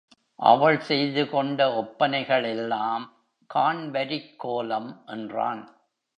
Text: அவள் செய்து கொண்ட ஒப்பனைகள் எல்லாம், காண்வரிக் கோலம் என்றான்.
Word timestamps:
அவள் 0.35 0.79
செய்து 0.79 1.29
கொண்ட 1.29 1.75
ஒப்பனைகள் 1.75 2.43
எல்லாம், 2.43 3.13
காண்வரிக் 3.53 4.35
கோலம் 4.37 5.03
என்றான். 5.05 5.61